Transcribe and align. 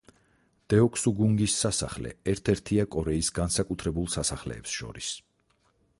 დეოკსუგუნგის 0.73 1.57
სასახლე 1.65 2.15
ერთ-ერთია 2.33 2.85
კორეის 2.97 3.29
განსაკუთრებულ 3.41 4.11
სასახლეებს 4.19 4.75
შორის. 4.81 5.15